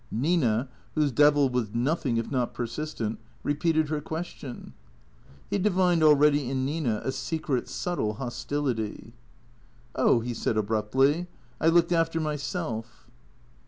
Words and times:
Nina, 0.09 0.67
whose 0.95 1.11
devil 1.11 1.47
was 1.47 1.75
nothing 1.75 2.17
if 2.17 2.31
not 2.31 2.55
persistent, 2.55 3.19
repeated 3.43 3.91
lier 3.91 4.01
question. 4.01 4.73
He 5.51 5.59
divined 5.59 6.01
already 6.01 6.49
in 6.49 6.65
Nina 6.65 7.01
a 7.03 7.11
secret, 7.11 7.69
subtle 7.69 8.15
hostility." 8.15 9.13
Oh," 9.95 10.19
he 10.19 10.33
said 10.33 10.57
abruptly." 10.57 11.27
I 11.61 11.67
looked 11.67 11.91
after 11.91 12.19
myself." 12.19 13.11